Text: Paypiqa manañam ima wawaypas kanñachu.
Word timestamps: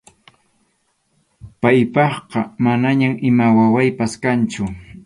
Paypiqa 1.61 2.39
manañam 2.65 3.13
ima 3.29 3.45
wawaypas 3.57 4.13
kanñachu. 4.23 4.63